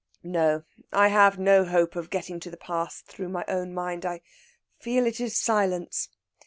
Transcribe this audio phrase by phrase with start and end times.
[0.23, 4.03] "No, I have no hope of getting to the past through my own mind.
[4.03, 4.21] I
[4.79, 6.09] feel it is silence.